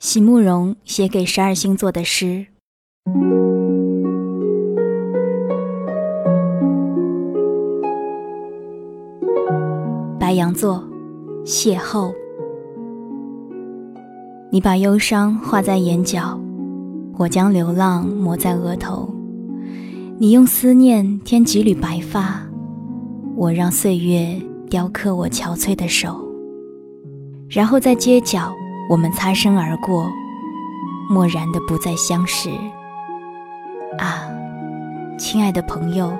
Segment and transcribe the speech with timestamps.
[0.00, 2.46] 席慕容写给十二星座的诗。
[10.20, 10.84] 白羊座，
[11.44, 12.12] 邂逅。
[14.52, 16.40] 你把忧伤画在眼角，
[17.18, 19.12] 我将流浪抹在额头。
[20.16, 22.40] 你用思念添几缕白发，
[23.34, 24.40] 我让岁月
[24.70, 26.24] 雕刻我憔悴的手。
[27.48, 28.54] 然后在街角。
[28.88, 30.10] 我们擦身而过，
[31.10, 32.48] 漠然的不再相识。
[33.98, 34.26] 啊，
[35.18, 36.10] 亲爱的朋友，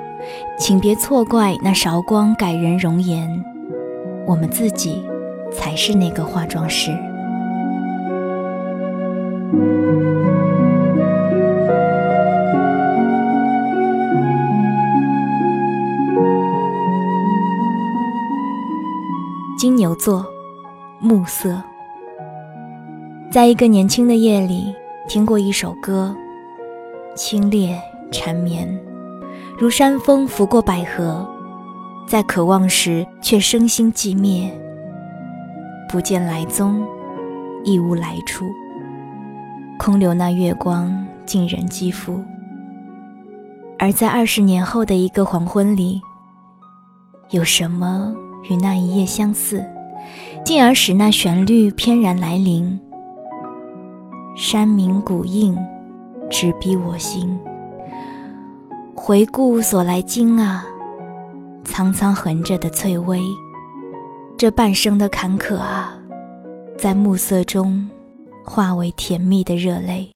[0.59, 3.26] 请别错怪那韶光改人容颜，
[4.26, 5.02] 我们自己
[5.50, 6.90] 才是那个化妆师。
[19.59, 20.24] 金牛座，
[21.00, 21.62] 暮色。
[23.30, 24.74] 在一个年轻的夜里，
[25.06, 26.16] 听过一首歌，
[27.14, 27.76] 清冽
[28.10, 28.66] 缠绵，
[29.59, 31.29] 如山风拂过百合，
[32.06, 34.51] 在渴望时却生心寂灭，
[35.90, 36.82] 不见来踪，
[37.65, 38.46] 亦无来处，
[39.79, 42.24] 空留那月光浸人肌肤。
[43.79, 46.01] 而在二十年后的一个黄昏里，
[47.29, 48.15] 有什么
[48.49, 49.62] 与那一夜相似，
[50.46, 52.80] 进而使那旋律翩然来临？
[54.40, 55.58] 山明古映，
[56.30, 57.36] 直逼我心。
[58.94, 60.64] 回顾所来经啊，
[61.64, 63.20] 苍苍横着的翠微，
[64.36, 65.92] 这半生的坎坷啊，
[66.76, 67.91] 在暮色中
[68.44, 70.09] 化为甜蜜的热泪。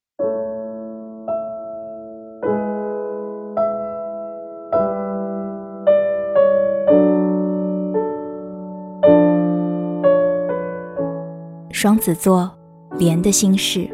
[11.73, 12.49] 双子座，
[12.97, 13.91] 莲的心事。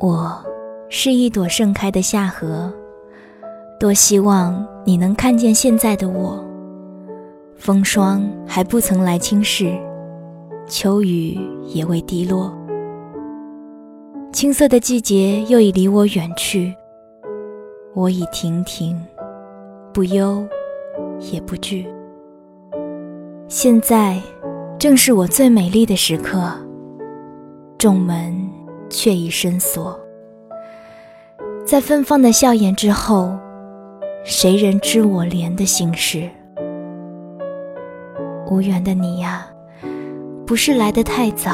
[0.00, 0.40] 我
[0.88, 2.72] 是一朵盛开的夏荷，
[3.80, 6.44] 多希望你能看见现在的我。
[7.56, 9.76] 风霜还不曾来侵蚀，
[10.68, 11.36] 秋雨
[11.66, 12.56] 也未滴落，
[14.32, 16.72] 青涩的季节又已离我远去。
[17.92, 18.96] 我已亭亭，
[19.92, 20.46] 不忧
[21.32, 21.84] 也不惧。
[23.48, 24.16] 现在
[24.78, 26.52] 正是我最美丽的时刻，
[27.76, 28.47] 众门。
[28.90, 29.98] 却已深锁，
[31.66, 33.38] 在芬芳的笑颜之后，
[34.24, 36.28] 谁人知我怜的心事？
[38.50, 39.46] 无缘的你呀，
[40.46, 41.52] 不是来得太早，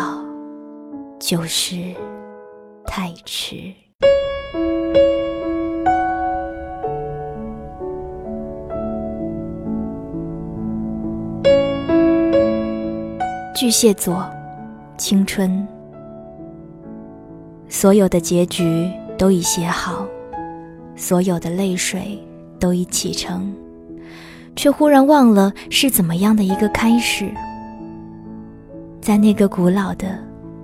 [1.19, 1.77] 就是
[2.87, 3.73] 太迟。
[13.57, 14.29] 巨蟹座，
[14.97, 15.67] 青春。
[17.85, 20.07] 所有的结局都已写好，
[20.97, 22.19] 所有的泪水
[22.59, 23.55] 都已启程，
[24.57, 27.31] 却忽然忘了是怎么样的一个开始。
[29.03, 30.19] 在那个古老的、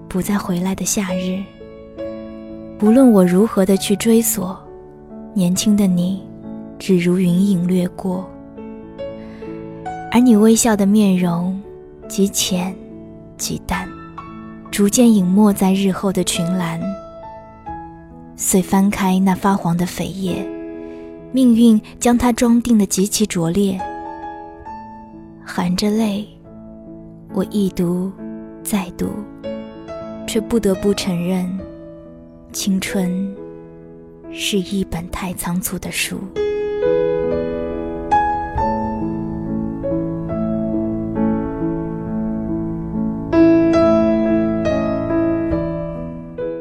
[0.08, 1.42] 不再回来的夏日，
[2.80, 4.58] 无论我如何的去追索，
[5.34, 6.22] 年轻的你，
[6.78, 8.26] 只如云影掠过，
[10.10, 11.60] 而你微笑的面容，
[12.08, 12.74] 极浅，
[13.36, 13.86] 极淡。
[14.70, 16.80] 逐渐隐没在日后的群岚，
[18.42, 20.42] 遂翻开那发黄的扉页，
[21.30, 23.78] 命运将它装订的极其拙劣。
[25.44, 26.26] 含着泪，
[27.34, 28.10] 我一读
[28.62, 29.10] 再读，
[30.26, 31.46] 却不得不承认，
[32.50, 33.30] 青春
[34.32, 36.18] 是一本太仓促的书。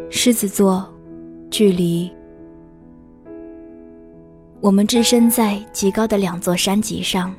[0.09, 0.85] 狮子座，
[1.59, 2.09] 距离。
[4.61, 7.35] 我们置身在极高的两座山脊上，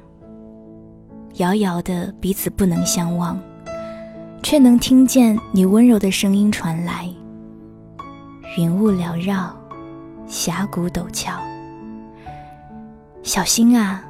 [1.36, 3.40] 遥遥的彼此不能相望，
[4.42, 7.08] 却能听见你温柔的声音传来。
[8.58, 9.56] 云雾缭绕，
[10.26, 11.40] 峡谷陡峭，
[13.22, 14.04] 小心啊！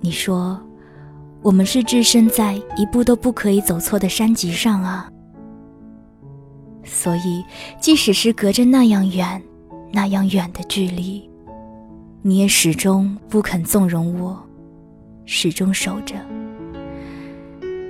[0.00, 0.58] 你说，
[1.42, 5.10] 我们是置身在一步都不可以走错的山脊上啊。
[6.86, 7.44] 所以，
[7.80, 9.42] 即使是隔着那样远、
[9.92, 11.28] 那样远的距离，
[12.22, 14.40] 你也始终不肯纵容我，
[15.24, 16.14] 始终守着，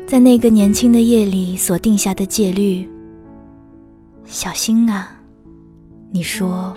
[0.06, 2.88] 在那个年轻的夜里所定下的戒律。
[4.24, 5.10] 小心啊！
[6.10, 6.74] 你说，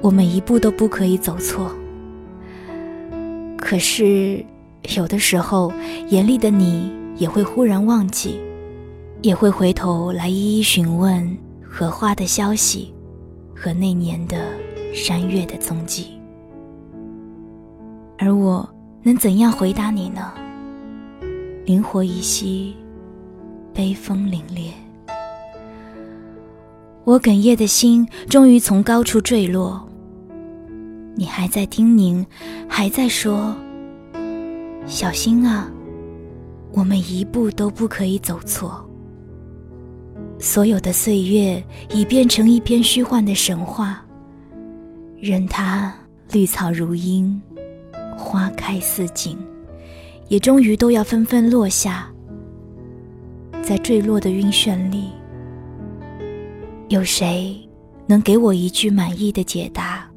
[0.00, 1.70] 我们一步都不可以走错。
[3.58, 4.44] 可是，
[4.96, 5.72] 有的时候，
[6.08, 8.40] 严厉的你也会忽然忘记。
[9.22, 12.92] 也会回头来一一询问荷花的消息
[13.54, 14.44] 和那年的
[14.92, 16.18] 山月的踪迹。
[18.18, 18.68] 而我
[19.02, 20.32] 能怎样回答你呢？
[21.64, 22.74] 灵活一息，
[23.72, 24.72] 悲风凛冽。
[27.04, 29.88] 我哽咽的心终于从高处坠落。
[31.14, 32.24] 你还在叮咛，
[32.68, 33.54] 还在说
[34.86, 35.70] ：“小心啊，
[36.72, 38.84] 我们一步都不可以走错。”
[40.42, 44.04] 所有的岁月已变成一篇虚幻的神话，
[45.16, 45.94] 任它
[46.32, 47.40] 绿草如茵，
[48.18, 49.38] 花开似锦，
[50.26, 52.10] 也终于都要纷纷落下。
[53.62, 55.10] 在坠落的晕眩里，
[56.88, 57.56] 有谁
[58.08, 60.10] 能给我一句满意的解答？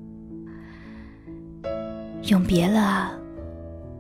[2.24, 3.12] 永别了，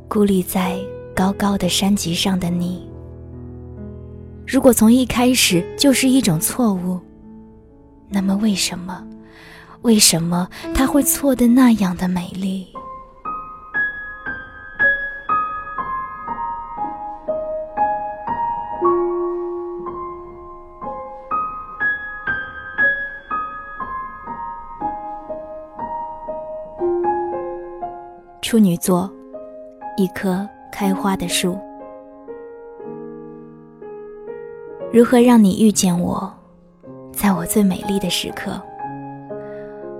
[0.07, 0.75] 孤立在
[1.15, 2.89] 高高的山脊上的你。
[4.47, 6.99] 如果从一开始就是一种错误，
[8.09, 9.05] 那么为什么，
[9.81, 12.67] 为什么它会错的那样的美丽？
[28.41, 29.11] 处女座，
[29.97, 31.59] 一棵开花的树。
[34.95, 36.33] 如何让你遇见我，
[37.11, 38.61] 在我最美丽的时刻？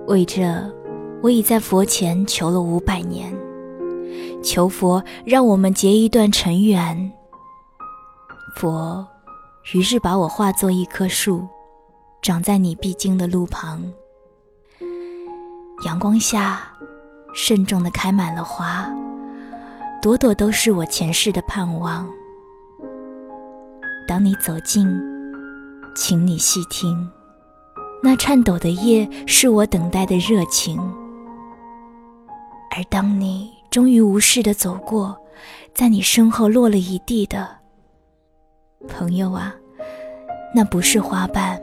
[0.08, 0.42] 为这，
[1.22, 3.30] 我已在佛前求了五百年，
[4.42, 7.12] 求佛让我们结一段尘缘。
[8.56, 9.06] 佛，
[9.74, 11.46] 于是把我化作一棵树，
[12.22, 13.84] 长在你必经的路旁，
[15.84, 16.72] 阳光下。
[17.34, 18.90] 慎重的开满了花，
[20.02, 22.10] 朵朵都是我前世的盼望。
[24.08, 24.88] 当你走近，
[25.96, 27.10] 请你细听，
[28.04, 30.80] 那颤抖的叶是我等待的热情。
[32.70, 35.18] 而当你终于无视的走过，
[35.74, 37.50] 在你身后落了一地的，
[38.88, 39.56] 朋友啊，
[40.54, 41.60] 那不是花瓣，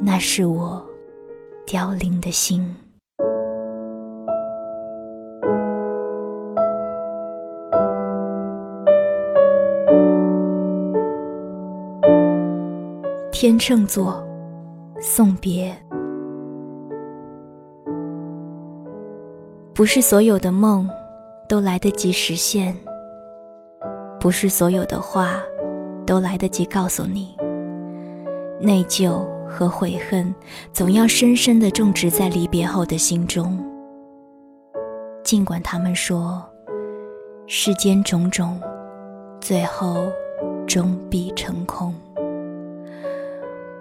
[0.00, 0.82] 那是我
[1.66, 2.74] 凋零的心。
[13.42, 14.24] 天秤座，
[15.00, 15.76] 送别。
[19.74, 20.88] 不是所有的梦
[21.48, 22.72] 都来得及实现，
[24.20, 25.42] 不是所有的话
[26.06, 27.36] 都来得及告诉你。
[28.60, 30.32] 内疚和悔恨
[30.72, 33.58] 总要深深的种植在离别后的心中。
[35.24, 36.40] 尽管他们说，
[37.48, 38.60] 世间种种，
[39.40, 40.06] 最后
[40.64, 41.92] 终必成空。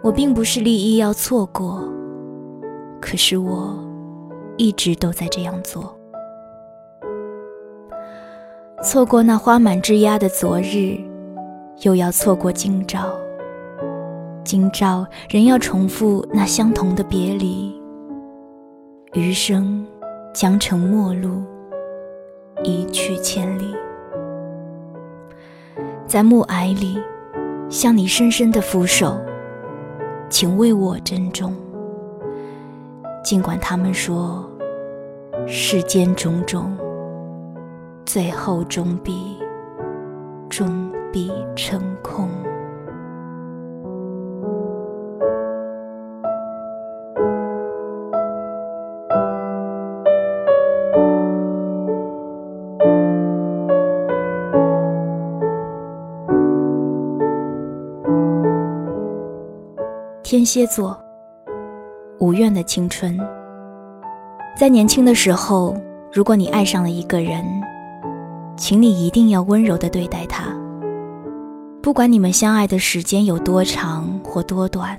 [0.03, 1.87] 我并不是立意要错过，
[2.99, 3.77] 可是我
[4.57, 5.95] 一直都在这样做。
[8.83, 10.99] 错过那花满枝桠的昨日，
[11.83, 13.07] 又要错过今朝。
[14.43, 17.79] 今朝仍要重复那相同的别离，
[19.13, 19.85] 余生
[20.33, 21.43] 将成陌路，
[22.63, 23.75] 一去千里。
[26.07, 26.97] 在暮霭里，
[27.69, 29.15] 向你深深的俯首。
[30.31, 31.53] 请为我珍重。
[33.21, 34.49] 尽管他们说，
[35.45, 36.75] 世间种种，
[38.05, 39.37] 最后终必，
[40.49, 42.29] 终必成空。
[60.31, 60.97] 天蝎座，
[62.21, 63.19] 无怨的青春。
[64.55, 65.75] 在年轻的时候，
[66.09, 67.43] 如果你爱上了一个人，
[68.55, 70.45] 请你一定要温柔的对待他。
[71.83, 74.97] 不管你们相爱的时间有多长或多短，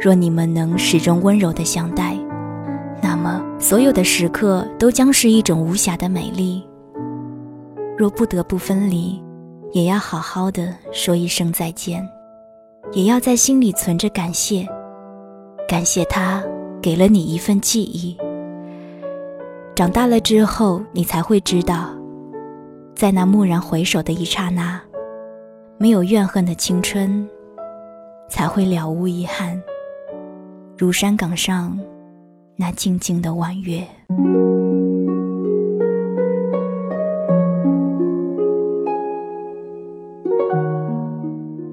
[0.00, 2.16] 若你们能始终温柔的相待，
[3.02, 6.66] 那么所有的时刻都将是一种无瑕的美丽。
[7.98, 9.22] 若不得不分离，
[9.72, 12.02] 也要好好的说一声再见。
[12.90, 14.66] 也要在心里存着感谢，
[15.68, 16.42] 感谢他
[16.82, 18.16] 给了你一份记忆。
[19.74, 21.90] 长大了之后，你才会知道，
[22.94, 24.78] 在那蓦然回首的一刹那，
[25.78, 27.26] 没有怨恨的青春，
[28.28, 29.62] 才会了无遗憾，
[30.76, 31.78] 如山岗上
[32.56, 33.82] 那静静的晚月。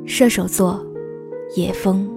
[0.05, 0.83] 射手座，
[1.55, 2.09] 野风。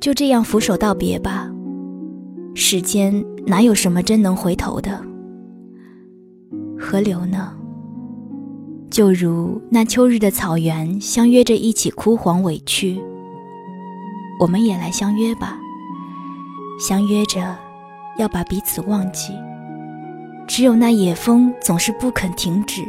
[0.00, 1.50] 就这样俯首道别吧。
[2.54, 5.02] 世间哪有什么真能回头的？
[6.78, 7.52] 河流呢？
[8.88, 13.02] 就如那秋日的草原，相约着一起枯黄委屈。
[14.38, 15.58] 我们也来相约吧，
[16.78, 17.56] 相约着
[18.16, 19.32] 要把彼此忘记。
[20.46, 22.82] 只有那野风总是不肯停止，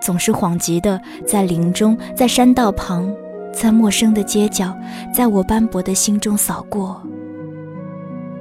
[0.00, 3.12] 总是恍急的在林中，在山道旁，
[3.52, 4.74] 在陌生的街角，
[5.12, 7.00] 在我斑驳的心中扫过，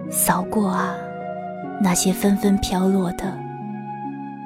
[0.09, 0.95] 扫过啊，
[1.81, 3.37] 那些纷纷飘落的，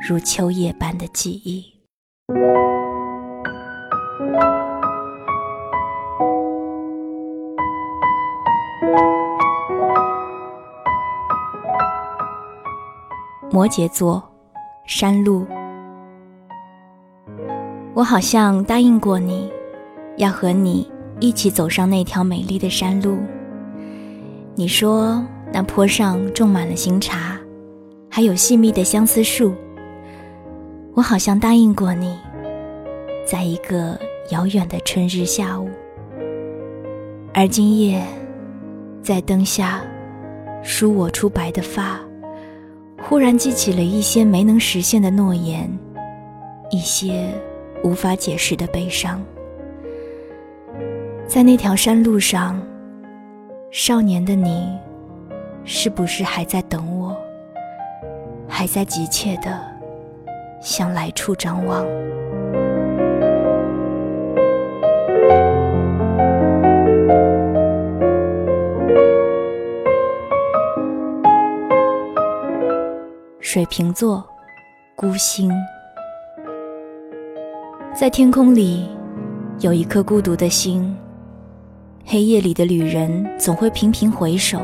[0.08, 1.66] 如秋叶般的记忆。
[13.52, 14.24] 摩羯座，
[14.88, 15.46] 山路。
[17.94, 19.48] 我好像答应过你，
[20.18, 20.90] 要和你
[21.20, 23.18] 一起走上那条美丽的山路。
[24.56, 27.40] 你说那坡上种满了新茶，
[28.10, 29.54] 还有细密的相思树。
[30.94, 32.16] 我好像答应过你，
[33.26, 35.68] 在一个遥远的春日下午，
[37.34, 38.06] 而今夜，
[39.02, 39.82] 在灯下
[40.62, 42.00] 梳我初白的发，
[43.02, 45.68] 忽然记起了一些没能实现的诺言，
[46.70, 47.28] 一些
[47.84, 49.20] 无法解释的悲伤。
[51.28, 52.62] 在那条山路上，
[53.72, 54.68] 少年的你，
[55.64, 57.18] 是不是还在等我？
[58.48, 59.60] 还在急切的？
[60.62, 61.86] 向来处张望，
[73.42, 74.24] 水瓶座，
[74.96, 75.52] 孤星，
[77.94, 78.88] 在天空里
[79.60, 80.96] 有一颗孤独的星。
[82.06, 84.60] 黑夜里的旅人总会频频回首，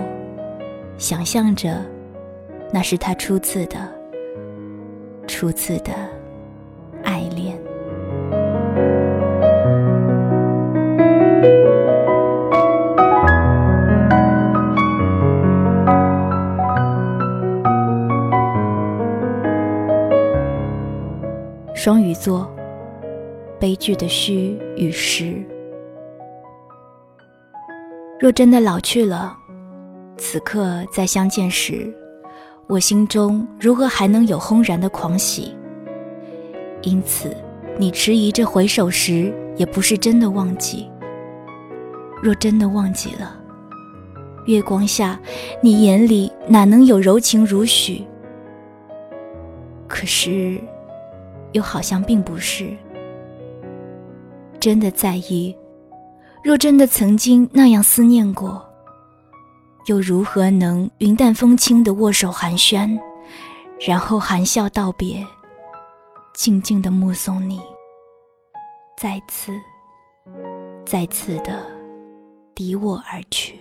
[0.98, 1.84] 想象着
[2.72, 3.78] 那是他初次的。
[5.26, 5.94] 初次的
[7.04, 7.58] 爱恋，
[21.74, 22.52] 双鱼座，
[23.60, 25.42] 悲剧的虚与实。
[28.20, 29.38] 若真的老去了，
[30.18, 31.90] 此刻再相见时。
[32.68, 35.56] 我心中如何还能有轰然的狂喜？
[36.82, 37.34] 因此，
[37.78, 40.90] 你迟疑着回首时，也不是真的忘记。
[42.22, 43.40] 若真的忘记了，
[44.46, 45.18] 月光下，
[45.62, 48.04] 你眼里哪能有柔情如许？
[49.88, 50.60] 可是，
[51.54, 52.76] 又好像并不是
[54.60, 55.56] 真的在意。
[56.44, 58.66] 若真的曾经那样思念过。
[59.86, 63.00] 又如何能云淡风轻的握手寒暄，
[63.80, 65.26] 然后含笑道别，
[66.34, 67.60] 静静的目送你
[68.98, 69.52] 再次、
[70.86, 71.66] 再次的
[72.56, 73.60] 离我而去？